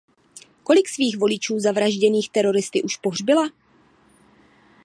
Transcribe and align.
Kolik 0.63 0.89
svých 0.89 1.17
voličů 1.17 1.59
zavražděných 1.59 2.29
teroristy 2.29 2.83
už 2.83 2.97
pohřbila? 2.97 3.49